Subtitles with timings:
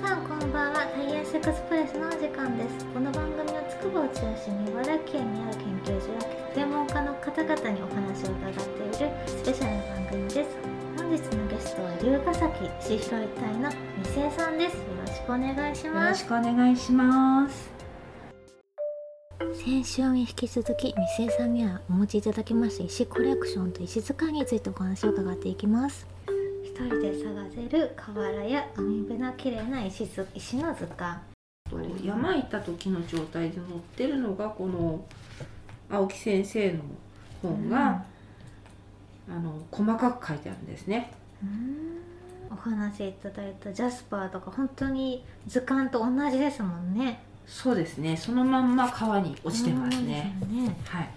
[0.00, 2.86] さんこんばんはタイヤースエクスプレスのお時間です。
[2.86, 6.20] この番組はつくばを中心に茨城県にある研究所や
[6.54, 10.56] 専門家の方々にお話を伺っているスペシャルな番組です。
[10.96, 14.76] 本日のゲストは龍ヶ崎石拾い隊の未成さんです。
[14.78, 16.24] よろしくお願いしよます。
[16.24, 17.70] ろしくお願いします。
[19.52, 26.06] 先週に引き続き未成さんにはお持ちいただきました石コレクションと石図鑑についてお話を伺っていきます
[26.80, 31.20] 一人で探せる瓦や海辺の綺麗な石図石の図鑑
[32.02, 33.66] 山行った時の状態で載っ
[33.96, 35.04] てるのがこの
[35.90, 36.78] 青木先生の
[37.42, 38.04] 本が、
[39.28, 41.12] あの細かく書いてあるんですね。
[41.42, 42.00] うん
[42.50, 48.16] お話いただいたジャスパーとか本当に図鑑と同じですもんねそうですね。
[48.16, 50.34] そのまんま川に落ちてますね。
[50.42, 51.10] すねはい。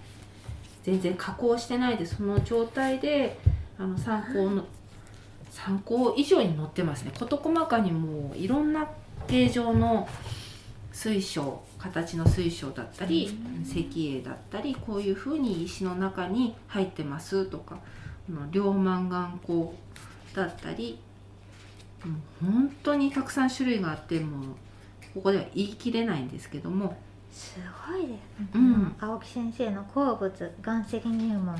[0.84, 3.38] 全然加工してないでその状態で
[3.78, 4.64] あの参考の
[5.54, 7.12] 参考以上に載ってますね。
[7.16, 8.88] 事細かにもういろんな
[9.28, 10.08] 形状の
[10.92, 13.62] 水晶形の水晶だったりうん。
[13.62, 17.76] 石英だったりこういうふうに石の中に入ってますとか
[18.26, 19.72] この両マンガン鋼
[20.34, 20.98] だったり
[22.42, 24.48] 本当にたくさん種類があってもう
[25.14, 26.96] ここでは言い切れないんですけども。
[27.32, 28.96] すごいですね、うん。
[28.98, 31.56] 青木先生の好物岩石入門。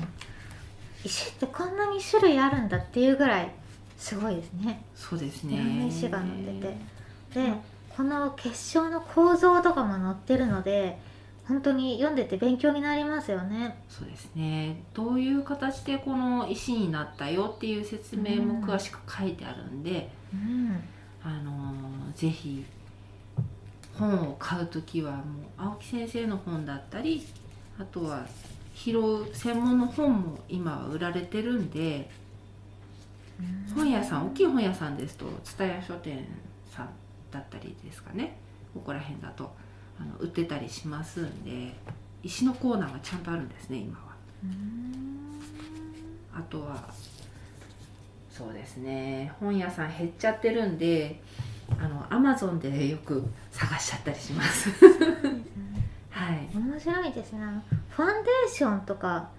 [1.05, 3.51] 石ってこんなに種類あるんだっていうぐらい
[3.97, 4.83] すごいですね。
[4.95, 6.67] そうですいろんなね石が載って
[7.33, 7.41] て。
[7.47, 7.53] で
[7.95, 10.99] この結晶の構造とかも載ってるので
[11.47, 13.77] 本当に読んでて勉強になりますよね。
[13.87, 14.83] そうですね。
[14.93, 20.83] どういう形でこの石になったよっていう説明も詳しく書いてあるんで、うん。
[21.23, 21.85] あのー
[22.15, 22.63] ぜひ
[23.97, 25.23] 本を買う時はもう
[25.57, 27.25] 青木先生の本だったり
[27.79, 28.25] あとは
[28.73, 32.09] 拾う専門の本も今は売られてるんで
[33.75, 36.25] 本屋さん大きい本屋さんですと蔦屋書店
[36.69, 36.89] さん
[37.31, 38.37] だったりですかね。
[38.73, 39.53] ここら辺だと
[39.99, 41.73] あの売ってたりしますんで
[42.23, 44.05] 石のコーナーがちゃんとあるんですね今は。
[44.43, 45.39] うん。
[46.33, 46.89] あとは
[48.29, 49.33] そうですね。
[49.39, 51.21] 本屋さん減っちゃってるんで
[51.79, 54.69] あのアマゾンでよく探しちゃったりします。
[56.11, 56.49] はい。
[56.53, 57.39] 面白いですね
[57.89, 59.29] ファンデーションとか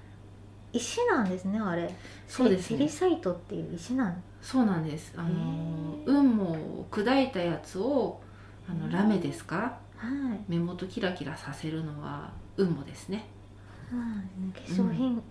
[0.77, 1.93] 石なんですねあれ。
[2.29, 2.79] そうですね。
[2.79, 5.13] セリサイトっていう石なんそうなんです。
[5.17, 8.21] あの運も砕いたやつを
[8.69, 9.79] あのラメですか？
[9.97, 10.45] はい。
[10.49, 13.29] 目元キラキラさせるのは運もですね。
[13.91, 15.23] はい、化粧品、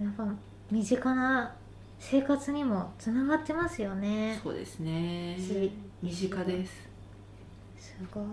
[0.00, 0.26] やっぱ
[0.70, 1.54] 身近な
[1.98, 4.38] 生活にもつながってますよね。
[4.42, 5.36] そうですね。
[5.38, 5.72] し
[6.02, 6.88] 身近です。
[7.78, 8.24] すごい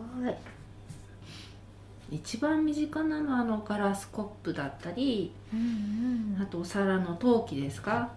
[2.11, 8.11] 一番身近なのはあのガラスコップだったりうんあとお皿の陶器ですか？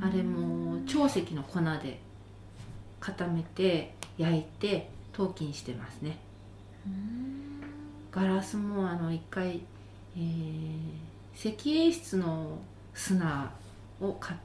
[0.00, 0.08] うん。
[0.08, 2.00] あれも長石の粉で
[3.00, 6.18] 固めて焼いて陶器にしてますね。
[6.86, 7.60] うん。
[8.12, 9.60] ガラスもあの一回、
[10.16, 10.22] えー
[11.34, 12.58] 石英質の
[12.92, 13.50] 砂
[13.98, 14.36] を買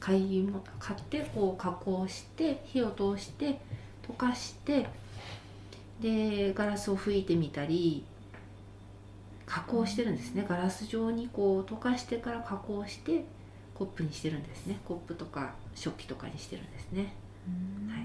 [0.00, 3.60] 買いも買ってこう加工して火を通して
[4.08, 4.86] 溶かして
[6.00, 8.02] でガラスを拭いてみたり
[9.54, 10.44] 加工してるんですね。
[10.48, 13.24] ガラス状にこう溶かしてから加工して
[13.72, 14.80] コップにしてるんですね。
[14.84, 17.12] コップとか食器とかにしてるんですね。
[17.46, 17.88] うん。
[17.88, 18.00] はい。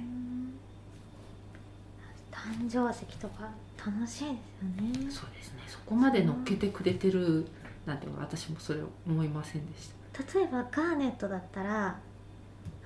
[2.32, 3.50] 誕生石とか
[3.84, 5.12] 楽しいですよね。
[5.12, 5.64] そうですね。
[5.68, 7.48] そこまで乗っけてくれてる
[7.88, 10.40] なんて私もそれを思いませんでした。
[10.40, 12.00] 例えばガーネットだったら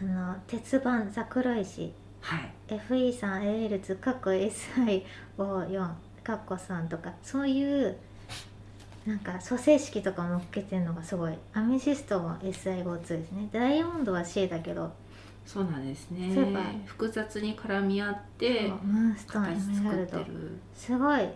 [0.02, 1.91] あの鉄板ザクロ石。
[2.22, 2.53] はい。
[2.69, 5.90] FE3AL2 カッコ SI54
[6.23, 7.97] カッコ3とかそういう
[9.06, 11.34] なんか組成式とかもっけてるのがすごい。
[11.53, 13.50] アメジストも SI52 ですね。
[13.52, 14.91] ダイヤモンドは C だけど。
[15.46, 16.31] そうなんですね。
[16.34, 16.62] そういえば。
[16.86, 20.58] 複雑に絡み合ってムーンストーンエ形メラルド作ってる。
[20.74, 21.30] すごい。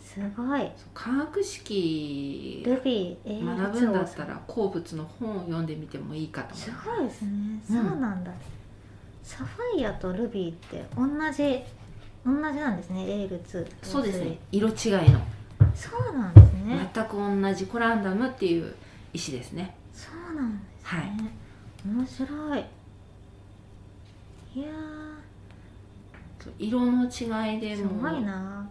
[0.00, 0.70] すごい。
[0.94, 6.88] 化学式ルビー AL2 学ぶんだったら鉱物の本を読んでみてもいいかと思すいます。
[6.88, 7.28] ごいですね、
[7.70, 7.76] うん。
[7.76, 8.30] そうなんだ。
[9.24, 11.60] サファイアとルビーって同じ
[12.24, 13.00] 同じなんですね。
[13.00, 14.38] AL2 そうですね。
[14.52, 15.20] 色違いの。
[15.74, 16.90] そうなんですね。
[16.94, 18.74] 全く同じコランダムっていう
[19.12, 19.74] 石ですね。
[19.92, 21.10] そうなんですね、はい
[21.86, 22.64] 面白い。
[24.54, 24.68] いや
[26.58, 28.02] 色の違いーですも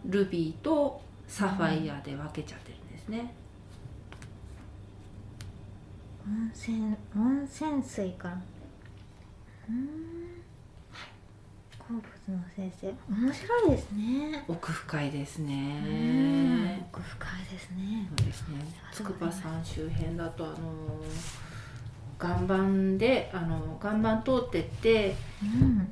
[0.06, 3.34] ルビーとサファイアで分けちゃってるんですね、
[6.28, 8.30] 温泉温泉水か。
[8.30, 8.36] ら
[9.70, 10.21] うーん
[11.92, 12.88] 鉱物の先生。
[13.10, 14.46] 面白いですね。
[14.48, 15.48] 奥深いですうん。
[15.48, 18.08] ね奥深いですね。
[18.18, 18.56] そうですね。
[18.94, 20.56] 筑波山周辺だとあの
[22.20, 25.88] 岩盤であの岩盤通ってって、うん。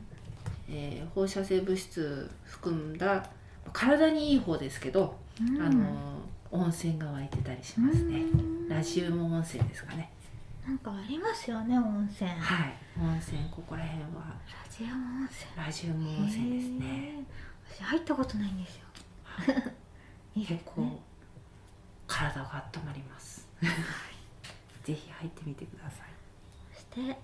[0.70, 3.26] えー放射性物質含んだ
[3.74, 5.62] 体にいい方ですけど、うん。
[5.62, 5.86] あの
[6.52, 8.70] 温泉が湧いてたりしますね、うん。
[8.70, 10.12] ラジウム温泉ですかね
[10.70, 12.30] なんかありますよね温泉。
[12.30, 12.78] ラはい。
[13.02, 14.38] 温泉ここら辺は。
[14.70, 15.66] ジオ温泉。
[15.66, 17.26] ラジウム温泉ですね。
[17.68, 18.86] 私入ったことないんですよ。
[20.36, 20.42] い。
[20.42, 21.00] いです結構ね
[22.06, 23.48] 体が温まります。
[24.84, 26.08] ぜひ入ってみてください。
[26.72, 27.18] そして、え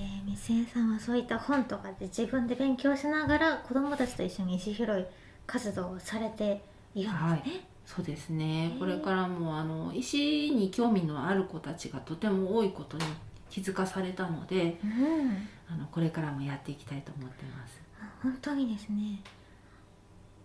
[0.00, 5.06] ー、みすえさんはそういった本とかで自分で勉強しながら子どもたちと一緒に石拾い
[5.46, 6.64] 活動をされて
[6.96, 7.64] いるんですね。
[7.86, 8.72] そうですね。
[8.74, 8.78] ー。
[8.78, 13.04] これからもあの石に興味のある子たちがとても多いことに
[13.50, 17.80] 気づかされたのでうん、あのこれからもやっていきたいと思ってます。
[18.22, 19.20] 本当にですね。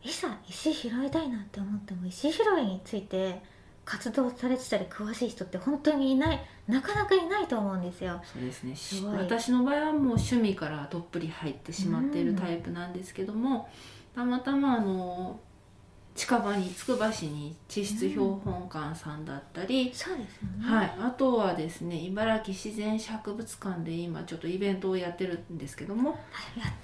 [0.04, 3.42] いざ石拾いたいなって思っても石拾いについて
[3.84, 8.22] 活動されてたり詳しい人って本当にいないなかなかいないと思うんですよ。
[8.24, 8.76] そうですね。
[9.18, 13.70] 私の場合はもう趣味からどっぷり入ってしまっているタイプなんですけども、
[14.14, 15.40] たまたまあの
[16.18, 20.76] 近場につくば市に地質標本館さんだったり、そうですよね。
[20.76, 26.18] はい、あとはですね茨城自然史博物館で今ちょっとイベントをやってるんですけどもやっ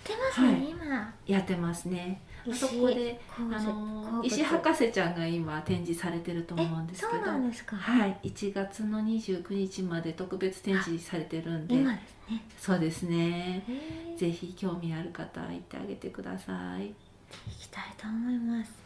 [0.03, 1.13] てますね、はい今。
[1.25, 7.75] やってますねあ石そこであの石博士ちゃんが今展示されてると思うんですけどえそうなんですか。
[7.75, 12.44] はい1月の29日まで特別展示されてるんで今ですね。
[12.59, 13.65] そうですね
[14.15, 16.94] ぜひ興味ある方は行ってあげてください行
[17.59, 18.82] きたいと思います。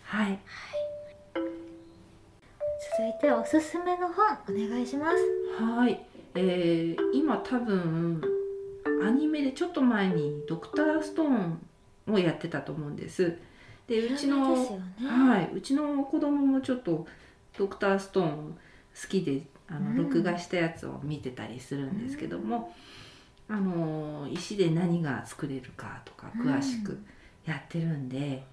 [3.39, 5.63] おすすめの本お願いします。
[5.63, 6.03] はい、
[6.33, 8.19] えー今多分
[9.05, 11.59] アニメでちょっと前に「ドクターストーン」
[12.09, 13.37] をやってたと思うんです。
[13.85, 14.79] でうちのね。
[15.07, 17.05] はい、うちの子供もちょっと
[17.59, 18.57] 「ドクターストーン」
[18.99, 19.97] 好きであの、うん。
[19.97, 22.73] 録画したやつを見てたりするんですけども、
[23.47, 26.97] あの石で何が作れるかとか詳しく
[27.45, 28.43] やってるんで、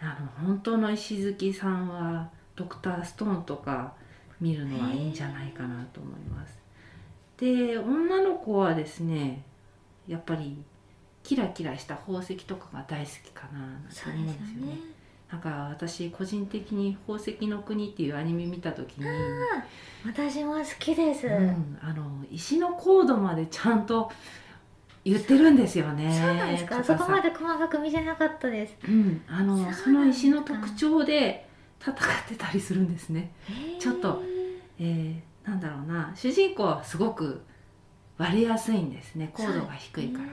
[0.00, 4.00] あの本当の石好きさんは「ドクターストーン」とか
[4.42, 6.58] 見るのはいいんじゃないかなと思います。
[7.38, 9.42] で女の子はですね
[10.06, 10.62] やっぱり
[11.22, 14.78] キラキラした宝石とかが大好きかななん思うんでよねですすよね。。
[15.30, 19.06] なんか私個人的に「宝石の国」っていうアニメ見た時に、
[20.04, 21.26] 私も好きです。
[21.26, 24.12] うん、あの石のコードまでちゃんと
[25.04, 26.12] 言ってるんですよね。
[26.12, 26.84] そうなんですか？
[26.84, 28.76] そこまで細かく見てなかったです。
[28.86, 31.48] うん、あのその石の特徴で
[31.80, 31.96] 戦っ
[32.28, 33.32] てたりするんですね。
[33.78, 34.22] ちょっと
[34.78, 37.42] えー、なんだろうな主人公はすごく
[38.18, 40.28] 割れやすいんですね高度が低いから。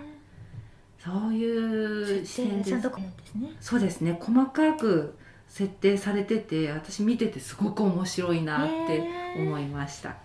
[1.00, 2.66] そういう視点で。
[2.66, 3.52] ちゃんとこうんですね。
[3.62, 5.16] そうですね細かく
[5.48, 9.04] 設定されてて私見ててすごく面白いなって
[9.38, 10.10] 思いました。
[10.10, 10.16] あ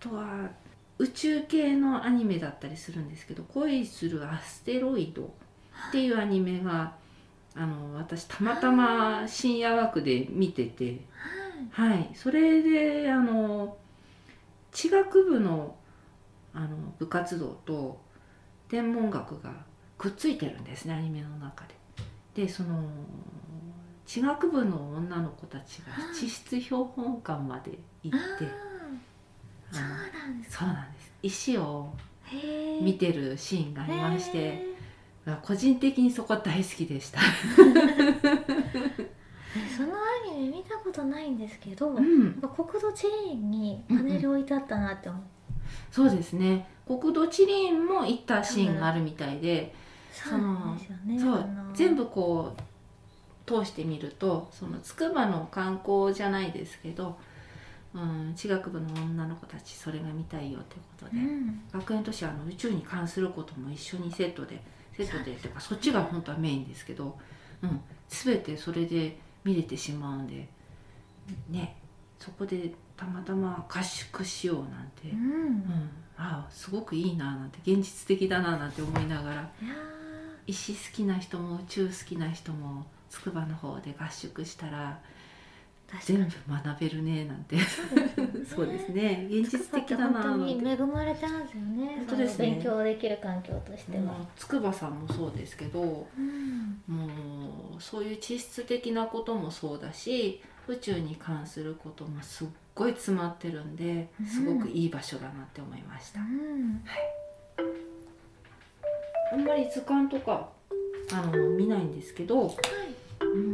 [0.00, 0.50] とは
[0.98, 5.24] 宇宙系のアニメだったりするんですけど「恋するアステロイド」
[5.88, 6.94] っていうアニメが
[7.54, 11.00] あの私たまたま深夜枠で見てて
[11.70, 13.76] はいそれであの
[14.72, 15.76] 地学部の
[16.54, 16.68] あの
[16.98, 18.00] 部活動と
[18.68, 19.52] 天文学が
[19.98, 21.74] くっついてるんですねアニメの中で。
[22.34, 22.88] でその
[24.04, 28.46] 地学部の女の子たちがはい地質標本館まで行あって
[29.72, 30.58] あ、そうなんです。
[30.58, 31.92] そうなんです石を。
[32.82, 34.74] 見てるシーンがありましてへ
[35.42, 37.20] 個人的にそこ大好きでした。
[39.56, 45.22] えそのアニメ見たことないんですけど、うん国土地理院にパネル置いてあったなって思う。
[45.90, 49.74] そうですね国土地理院も行ったシーンがあるみたいで、
[50.12, 51.18] そうなんですよね。
[51.18, 52.62] そうあの全部こう
[53.46, 57.16] 通してみるとその筑波の観光じゃないですけど、
[57.94, 61.60] うん、地学部の女の子たちそれが見たいよってことで、うん。
[61.72, 64.60] 学園都市はあの宇宙に関することも一緒にセットで
[64.96, 67.16] セットでとかそっちが本当はメインですけど、
[67.62, 70.48] うん、全てそれで見れてしまうんで
[71.48, 71.76] ね
[72.18, 75.90] そこでたまたま合宿しようなんて、ううんん。
[76.16, 79.50] ああすごくいいななんて現実的だななんて思いながら
[80.46, 84.98] 石好きな人も宇宙好きな人も筑波の方で合宿したら
[86.04, 87.56] 全部学べるねなんて。
[88.48, 89.26] そそうですね。
[89.30, 91.96] 現実的だな本当に恵まれてますよね。
[91.98, 92.52] 本当ですね。
[92.52, 94.26] 勉強できる環境としては。
[94.36, 96.82] 筑波さんもそうですけどうん。
[96.88, 97.06] も
[97.78, 104.26] うそういう地質的なこともそうだし宇宙に関することもすっごい詰まってるんでうん。
[104.26, 106.82] すごくいい場所だなって思いました、うん。
[109.32, 110.48] あんまり図鑑とか
[111.12, 112.50] あの見ないんですけどうん。
[112.50, 113.45] 子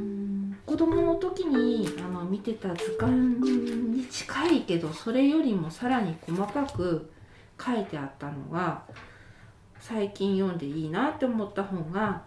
[0.86, 7.10] 供の時にあの見てた図鑑に近いけどそれよりもさらに細かく
[7.64, 8.82] 書いてあったのが
[9.78, 12.22] 最近読んでいいなって思った本が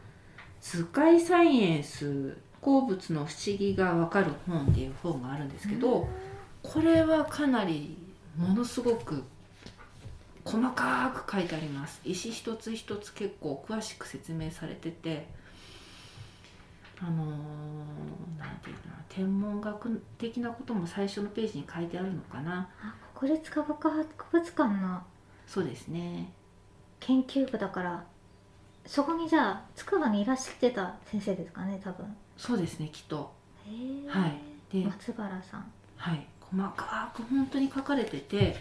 [0.62, 6.08] 図解サイエンス鉱物の不思議がわかる本っていう本があるんですけど、
[6.64, 7.96] これはかなり
[8.36, 9.24] ものすごく
[10.44, 12.02] 細かく書いてあります。
[12.04, 15.28] 石一つ一つ結構詳しく説明されてて
[17.02, 22.70] あのー、なんていうかな天文学的なことも最初のページに書いてあるのかな。
[22.82, 25.02] あ国立科学博物館の。
[25.48, 26.32] そうですね。
[27.00, 28.04] 研究部だから
[28.86, 32.06] そこにじゃあ筑波にいらっしゃってた先生ですかね多分。
[32.38, 33.34] そうですねきっと。
[34.08, 34.82] はい。
[34.82, 35.72] で松原さん。
[35.98, 36.28] はい。
[36.42, 38.58] 細かく本当に書かれてて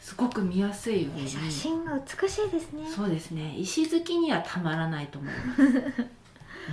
[0.00, 1.28] すごく見やすい上に。
[1.28, 2.88] 写真が美しいですね。
[2.88, 3.56] そうですね。
[3.58, 6.06] 石好きにはたまらないと思います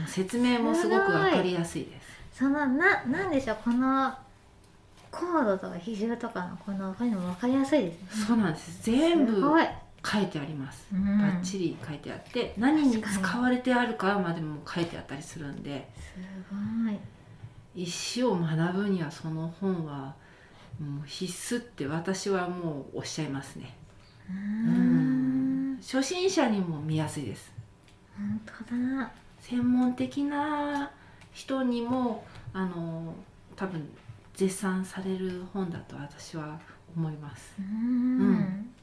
[0.08, 2.40] 説明もすごくわかりやすいです。
[2.40, 4.14] そのななんでしょうこの
[5.12, 8.26] 高度とか比重とかのこのこういうのも分かりやすいですね。
[8.28, 8.84] そうなんです。
[8.84, 9.42] 全部
[10.06, 10.88] 書いてあります。
[10.92, 11.20] うん。
[11.20, 15.88] バッチリ書いてあって何に使われてあるかまでも書いてあったりするんで。
[15.96, 16.14] す
[16.52, 16.98] ごい。
[17.76, 20.16] 石を学ぶにはその本は
[20.80, 23.76] もう必須って私はもうおっしゃいますね。
[24.30, 25.74] ううん。
[25.74, 25.78] ん。
[25.78, 27.52] 初心者にも見やすいです。
[28.18, 28.52] 本当
[28.98, 29.12] だ
[29.44, 30.90] 専門的な
[31.34, 32.24] 人にも
[32.54, 33.14] あの
[33.58, 33.90] 多分
[34.34, 36.58] 絶賛される本だと私は
[36.96, 37.54] 思います。
[37.60, 38.20] うん。
[38.20, 38.74] うん。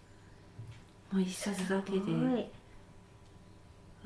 [1.12, 1.98] もう一冊だけで。
[1.98, 2.46] い。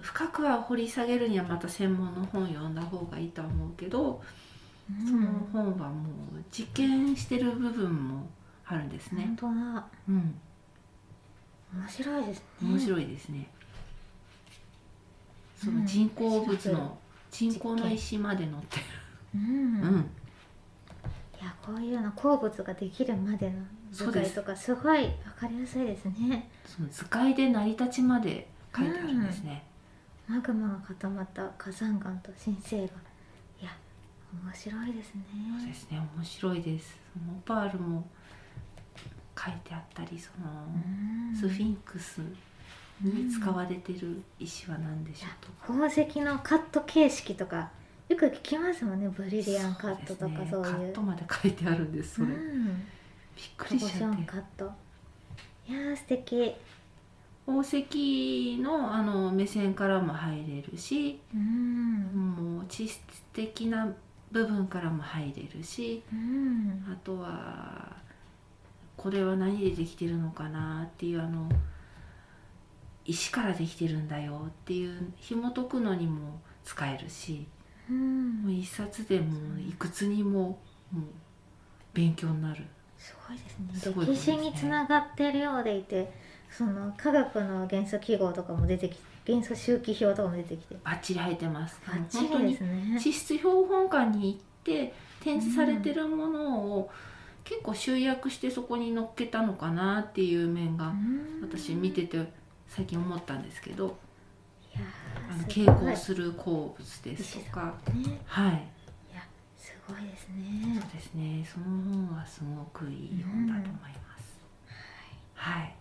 [0.00, 4.22] 深くは掘り下げるにはまた専門の本読んだ方がいいとは思うけど、
[4.88, 5.06] うん。
[5.06, 6.08] その本はも
[6.38, 8.28] う実験してる部分も
[8.64, 9.24] あるんですね。
[9.24, 9.86] 本、当だ。
[10.08, 10.40] うん、
[11.74, 12.44] 面白いですね。
[12.62, 13.50] 面白いですね、
[15.56, 16.98] そうんの人工物の
[17.30, 18.80] 人工の石まで載って
[19.34, 20.10] うん、る、ういん、
[21.42, 23.56] やこういうの鉱物ができるまでの
[23.90, 25.08] 図解とかすごい分
[25.40, 26.48] かりやすいですね。
[26.66, 28.46] その図解で成り立ちまで
[28.76, 29.64] 書いてあるんですね、
[30.28, 33.70] マグマが固まった火山岩と新生がいや
[34.44, 35.22] 面白いですね。
[35.58, 36.00] そうですね。
[36.16, 36.96] 面白いです。
[37.12, 38.06] そのオパールも
[39.36, 40.46] 書いてあったりその、
[41.30, 41.36] うん。
[41.36, 42.20] スフィンクス
[43.00, 47.70] に使われてる石は何でしょうとか、宝石のカット形式とか
[48.08, 50.72] よく聞きますもんねブリリアンカットとかそういう。
[50.72, 52.86] カットまで書いてあるんですそれ、びっうん。
[53.56, 54.22] くコボションりしちゃって。
[54.24, 54.70] カット。
[55.66, 56.54] いやー素敵。
[57.46, 62.00] 宝石のあの目線からも入れるしうん。
[62.56, 63.00] もう地質
[63.32, 63.86] 的な
[64.32, 66.84] 部分からも入れるしうん。
[66.90, 67.96] あとは
[68.96, 71.48] これは何でできてるのかなっていうあの
[73.06, 77.46] 石からできてるんだよっていう紐解くのにも使えるし
[77.90, 78.42] うん。
[78.42, 80.58] もう一冊でもういくつにも
[80.90, 81.04] もう
[81.92, 82.64] 勉強になる。
[82.96, 83.78] すごいですね。
[83.78, 84.36] すごい歴ですね。
[84.38, 86.12] 史につながってるようでいて
[86.50, 90.76] その科学の元素記号とかも出てき元素周期表とかも出てきて。
[90.84, 91.80] バッチリ入ってます。
[91.86, 92.98] バッチリですね。
[93.00, 96.90] 地質標本館に行って展示されてるものを
[97.42, 101.40] 結構集約してそこに載っけたのかなっていう面がうん。
[101.42, 102.18] 私見てて
[102.68, 103.96] 最近思ったんですけど
[104.76, 108.20] あのー傾向する鉱物ですとかね。
[108.26, 108.52] はい。
[109.12, 109.22] いや
[109.56, 110.80] すごいですね。
[110.80, 111.46] そうですね。
[111.50, 111.66] その
[112.08, 114.38] 本はすごくいい本だと思います、
[115.34, 115.74] はい。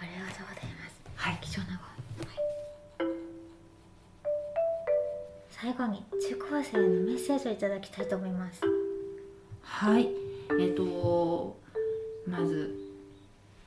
[0.00, 0.96] ありがとうございます。
[1.16, 2.36] はい貴重な本、はい、
[5.50, 8.60] 最後に中高生へのメッセージをいただきたいと思います。
[9.62, 10.08] はい。
[10.60, 11.56] えっ、と
[12.28, 12.78] まず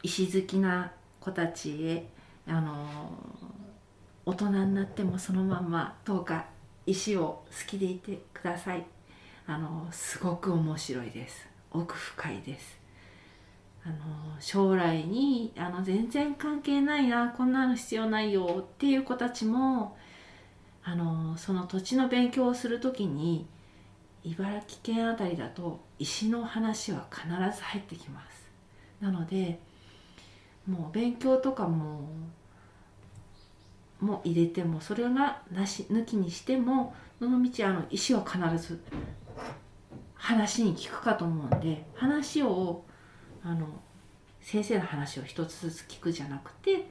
[0.02, 2.10] 石好きな子たちへ
[2.48, 3.12] あの
[4.26, 6.46] 大人になってもそのまんまどうか
[6.86, 8.86] 石を好きでいてください。
[9.48, 11.48] あのすごく面白いです。
[11.72, 12.80] 奥深いです。
[13.84, 13.96] あの
[14.40, 19.98] 将来にあの全然関係ないなこんなの必要ないよっていう子たちも
[20.84, 23.48] あのその土地の勉強をする時に
[24.24, 28.48] 茨城県あたりだと石の話は必ず入ってきます。
[29.00, 29.60] なので
[30.70, 32.08] もう勉強とかも
[34.00, 38.80] も入れてもそれがなし抜きにしてもどの道あの石は必ず
[40.14, 42.84] 話に聞くかと思うんで話を
[43.44, 43.68] あの
[44.42, 46.86] 先生の話を一つずつ聞くじゃなくて、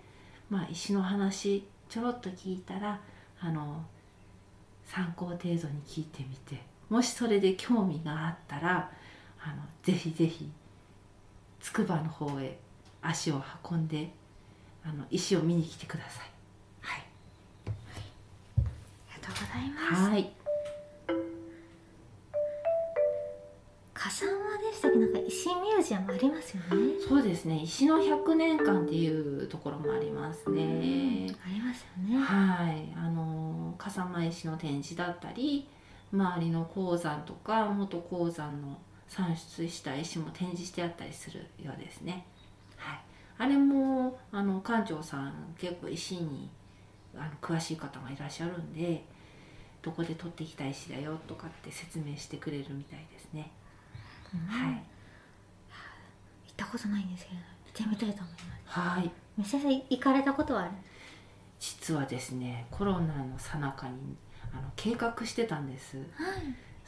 [0.50, 3.00] まあ、石の話ちょろっと聞いたら
[3.40, 3.84] あの
[4.84, 8.90] 参考程度に聞いてみてもしそれで興味があったら
[9.40, 10.50] あのぜひぜひ
[11.60, 12.58] 筑波の方へ
[13.02, 14.10] 足を運んで
[14.84, 16.30] あの石を見に来てください。
[16.80, 17.02] はい、
[17.66, 18.62] あ
[19.16, 20.10] りがとうございます。
[20.10, 20.30] はい、
[23.94, 26.94] 笠間でしたっけなんか石ミュージアムありますよね。
[27.06, 27.62] そうですね。
[27.62, 31.28] 石の100年間っていうところもありますね。
[31.44, 32.18] ありますよね。
[32.18, 35.68] はい、あの笠間石の展示だったり
[36.12, 38.78] 周りの鉱山とか元鉱山の
[39.08, 42.26] 産出した石も展示してあったりするようですね。
[43.38, 46.50] はい、あれもあの館長さん結構石に
[47.16, 49.04] あの詳しい方がいらっしゃるんで
[49.80, 53.50] どこで取ってきた石だよとかって説明してくれるみたいですね。
[54.34, 54.40] うん。
[54.46, 54.82] はい、行っ
[56.56, 59.10] たことないんですけど行ってみたいと思いますはい。
[59.44, 60.72] 先生行かれたことはある？
[61.60, 64.16] 実はですねコロナの最中に
[64.52, 65.96] あの計画してたんです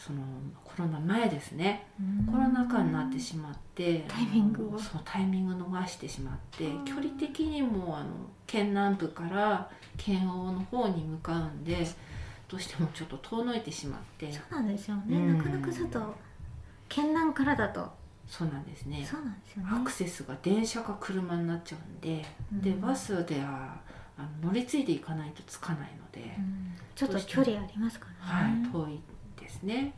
[0.00, 0.22] その
[0.64, 1.86] コロナ前ですね。
[2.30, 6.84] コロナ禍になってしまってタイミングをそうタイミング逃してしまってうん。
[6.86, 8.06] 距離的にもあの
[8.46, 11.86] 県南部から県央の方に向かうんで
[12.48, 14.32] どうしてもちょっと遠のいてしまって。
[14.32, 15.36] そうなんですよね、うん。
[15.36, 16.14] なかなかちょっと
[16.88, 17.86] 県南からだと。
[18.26, 19.06] そうなんですね。
[19.06, 19.68] そうなんですよね。
[19.70, 22.62] アクセスが電車か車になっちゃうんで、うん。
[22.62, 23.76] でバスでは
[24.16, 26.72] あの乗り継いでいかないと着かないので、うん。
[26.94, 29.00] ちょっと距離ありますからはいね、遠い
[29.50, 29.92] ですね。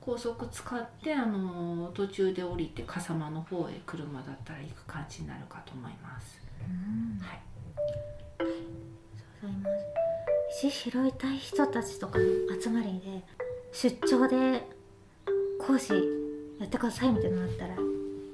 [0.00, 6.40] 高速使ってあの途中で降りて笠間の方へ車だったら行く感じになるかと思います。
[6.60, 7.18] うん。
[7.20, 7.40] はい。
[9.42, 9.68] ございま
[10.60, 10.66] す。
[10.66, 12.24] 石拾いたい人たちとかの
[12.60, 13.24] 集まりで
[13.72, 14.62] 出張で
[15.58, 15.92] 講師
[16.60, 17.74] やってくださいみたいなのあったら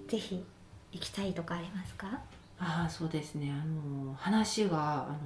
[0.09, 0.45] ぜひ
[0.93, 2.21] 行きたいとかありますか？
[2.65, 5.19] ああそうですねあの話があの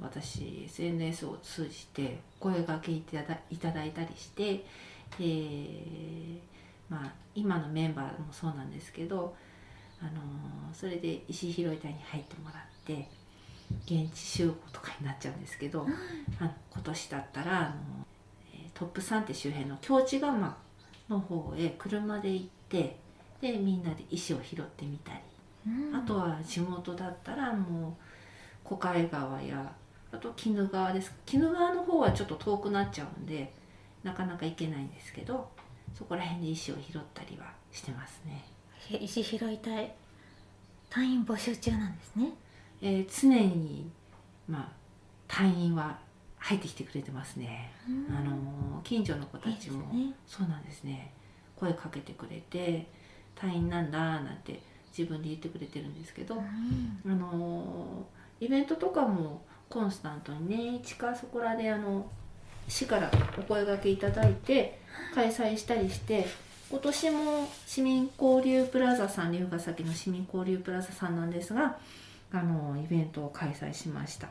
[0.00, 4.64] 私 SNS を通じて声掛けいただいただいたりして
[5.18, 6.40] で
[6.88, 9.34] まあ今のメンバーもそうなんですけど
[10.00, 10.12] あの
[10.72, 13.08] それで石拾い隊に入ってもらって
[13.86, 15.86] 現地集合とかになっちゃうんですけど、
[16.38, 17.70] あの今年だったらあの、
[18.52, 20.56] えートップ3って周辺の京地釜
[21.08, 22.98] の方へ車で行って
[23.40, 25.18] でみんなで石を拾ってみたり。
[25.94, 27.92] あとは地元だったらもう
[28.64, 29.72] 小海川や
[30.12, 31.12] あと鬼怒川です。
[31.32, 33.52] 鬼怒川の方はちょっと遠くなっちゃうんで
[34.02, 35.48] なかなか行けないんですけど
[35.94, 38.44] そこら辺で石を拾ったりはしてますね、
[39.00, 39.92] 石拾いたい。
[40.90, 42.32] 隊員募集中なんですね。
[42.82, 43.90] えー常に
[44.48, 44.68] まあ
[45.26, 45.98] 隊員は
[46.38, 47.72] 入ってきてくれてますね、
[48.10, 50.12] あのー近所の子たちもね。
[50.26, 51.12] そうなんですね。
[51.56, 52.86] 声かけてくれて
[53.34, 54.60] 隊員なんだなんて
[54.96, 57.12] 自分で言ってくれてるんですけど、うん。
[57.12, 58.06] あの
[58.40, 62.06] イベントとかもコンスタントに年一かそこらであの
[62.68, 64.78] 市からお声掛けいただいて
[65.14, 66.26] 開催したりして
[66.70, 71.76] 今年も市民交流プラザさん龍ヶ崎の市民交流プラザさんなんですが
[72.32, 74.28] あのイベントを開催しました。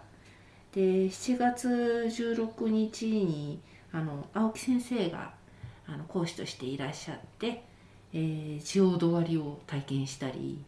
[0.73, 1.69] で7月
[2.09, 3.59] 16日に
[3.91, 5.33] あの青木先生が
[5.87, 7.63] あの講師としていらっしゃって、
[8.13, 10.63] えー、ジオード割りを体験したり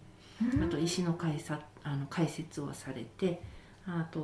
[0.61, 3.41] あと石の解さあの解説をされて
[3.87, 4.19] あと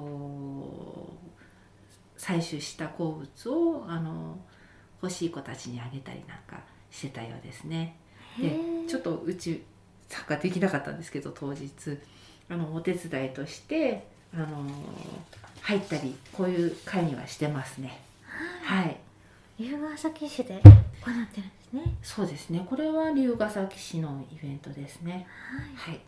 [2.17, 4.37] 採取した鉱物をあの
[5.01, 7.95] 欲しい子たちにあげたりなんかしてたようですね。
[8.39, 9.63] でちょっとうち
[10.09, 11.69] 参加できなかったんですけど当日。
[12.51, 14.65] あのお手伝いとしてあの
[15.61, 18.01] 入ったりこういう会にはしてますね。
[18.63, 18.97] はい。
[19.57, 20.61] 龍ヶ崎市で
[21.09, 21.95] 行ってるんですね。
[22.01, 22.65] そうですね。
[22.69, 25.27] これは龍ヶ崎市のイベントですね。
[25.75, 25.99] はい。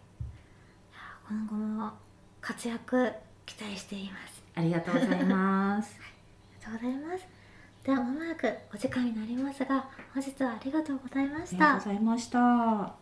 [1.27, 1.91] 今後も
[2.41, 3.11] 活躍
[3.45, 4.43] 期待しています。
[4.55, 5.97] ありがとうございます。
[6.65, 7.27] ありがとうございます。
[7.83, 12.95] ではまもなくお時間になりますが本日はありがとうございまありがとうしたございました。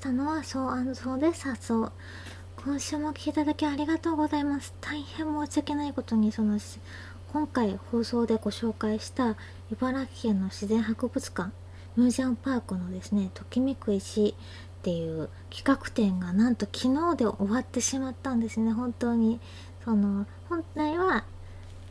[0.00, 1.54] したのはそうそうです。
[1.60, 1.92] そう。
[2.64, 4.72] 今週もお聴きいただきありがとうございます。
[4.80, 6.58] 大変申し訳ないことにその
[7.34, 9.36] 今回放送でご紹介した
[9.70, 11.50] 茨城県の自然博物館
[11.98, 18.72] ミュージアムパークのですねときめく石っていう企画展がなんと昨日で終わってしまったんですね。
[18.72, 19.38] 本当に。
[19.84, 21.24] その本来は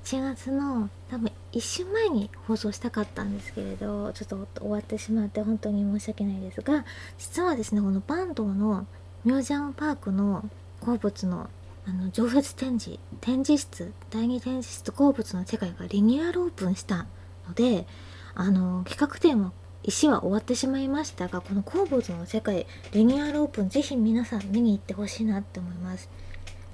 [0.09, 6.83] 4月の多分1週前に放送したかったんですけれどちょっと終わってしまって本当に申し訳ないですが
[7.19, 8.87] 実はですねこの坂東の
[9.23, 10.49] ミュージアムパークの
[10.81, 11.47] 鉱物の
[11.85, 17.05] あの常設展示展示室第二展示室鉱物の世界がリニューアルオープンした
[17.47, 17.85] ので
[18.33, 19.51] あの企画展は
[19.83, 26.09] 石は終わってしまいましたがこの鉱物の世界リニューアルオープンぜひ皆さん見に行ってほしいなって思います。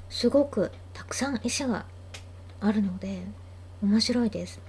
[0.10, 1.86] すごくたくさん石が
[2.62, 3.24] あるので
[3.82, 4.60] 面白いです。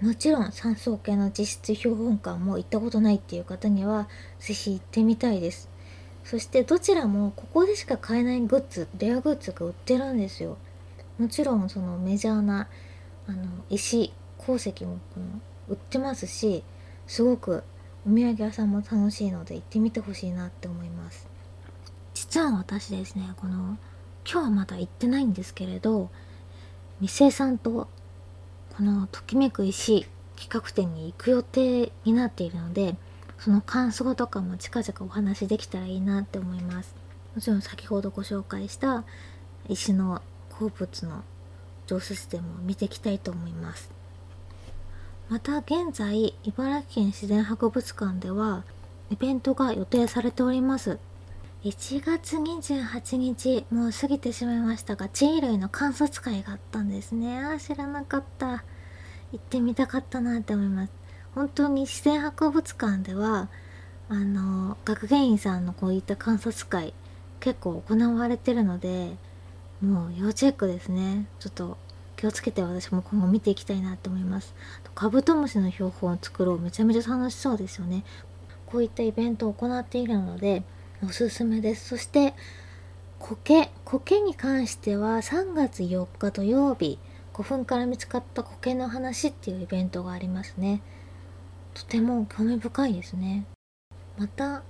[0.00, 4.08] もちろん三層系の実質標本館も行ったことないっていう方には
[4.38, 5.68] ぜひ行ってみたいです。
[6.24, 10.56] そしてどちらもここでしか買えないグッズレアグッズが売ってるんですよ。
[11.18, 12.68] もちろんそのメジャーな
[13.26, 15.26] あの石鉱石もこの
[15.68, 16.62] 売ってますし
[17.06, 17.64] すごく
[18.06, 21.26] お土産屋さんも楽しいので行ってみてほしいなって思います。
[22.14, 23.78] 実は私ですねこの
[24.30, 26.10] 今日はまだ行ってないんですけれど
[27.00, 27.88] 店さんと
[28.76, 30.06] このときめく石
[30.36, 32.96] 企画展に行く予定になっているので
[33.38, 36.94] その感想とかも近々お話できたらいいなって思います。
[37.36, 39.04] もちろん先ほどご紹介した
[39.68, 40.22] 石の
[40.58, 41.22] 鉱物の
[41.86, 43.90] 常設展も見ていきたいと思います。
[45.28, 48.64] また現在茨城県自然博物館では
[49.10, 50.98] イベントが予定されております。
[51.64, 57.40] 1月28日もう過ぎてしまいましたが地類の観察会があったんですね。
[57.40, 58.64] あ知らなかった。
[59.32, 60.92] 行ってみたかったなって思います。
[61.34, 63.48] 本当に自然博物館では
[64.08, 66.94] あの学芸員さんのこういった観察会
[67.40, 69.16] 結構行われてるので
[69.82, 71.26] もう要チェックですね。
[71.40, 71.76] ちょっと
[72.16, 74.54] 気をつけて私も今後見ていきたいなと思います。
[74.94, 76.60] カブトムシの標本を作ろう。
[76.60, 78.04] めちゃめちゃ楽しそうですよね。
[78.66, 80.62] こういったイベントを行っているので
[81.04, 81.90] おすすめです。
[81.90, 82.34] そして
[83.20, 86.98] 苔苔に関しては3月4日土曜日
[87.32, 90.82] 古墳から見つかった苔の話っていうイベントがありますね。
[91.74, 93.44] とても興味深いですね。
[94.16, 94.62] また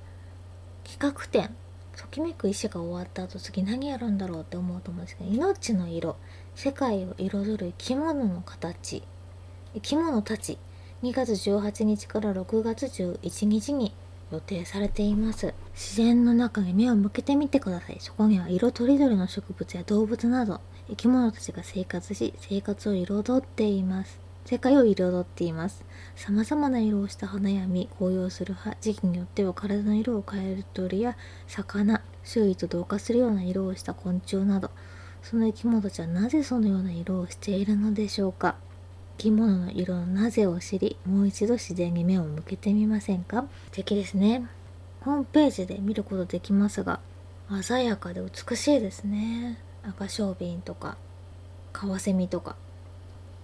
[0.84, 1.54] 企画展
[1.96, 6.16] ときめく石が終わった後次何やるんだろうって思うと思うんですけど命の色
[6.54, 9.02] 世界を彩る生き物の形
[9.74, 10.58] 生き物たち
[11.02, 13.92] 2月18日から6月11日に
[14.30, 15.54] 予定されています。
[15.74, 17.96] 自然の中に目を向けてみてください。
[18.00, 24.20] そこには色とりどりの植物や動物など生き物たちが生活し生活を彩っています。
[24.44, 25.84] 世界を彩っています。
[26.16, 34.70] 様々な色をした花や実紅葉する葉時期によっては体の色を変える鳥や魚周囲と同化するような色をした昆虫など
[35.22, 38.56] その生き物たちはなぜそのような色をしているのでしょうか。
[39.18, 43.42] き物の色のなぜを知りもう一度自然に目を向けてみませんか？
[43.66, 44.48] 素敵ですね。
[45.00, 47.00] ホームページで見ることできますが
[47.62, 49.60] 鮮やかで美しいですね。
[49.82, 50.96] 赤小瓶とか
[51.72, 52.56] カワセミとか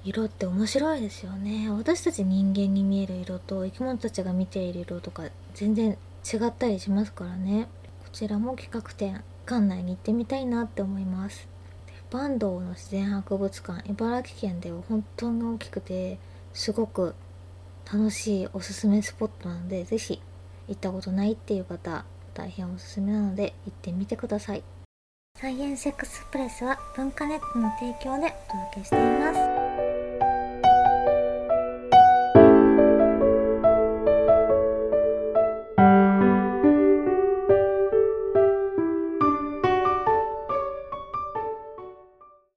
[0.05, 1.71] 色って面白いですよね。
[1.71, 7.69] 私たち人間に見える色と生き物たちが見ている色とか全然違ったりしますからね。
[8.05, 11.49] こちらも企画展館内に行ってみたいなって思います。
[12.15, 16.17] 坂東の自然博物館茨城県では本当に大きくて
[16.53, 17.13] すごく
[17.93, 20.23] 楽しいおすすめスポットなので是非
[20.69, 24.63] 行ったことないっていう方大変おすすめなので行ってみてください。
[25.41, 29.44] サイエンスエクスプレスは文化ネットの提供でお届けしています。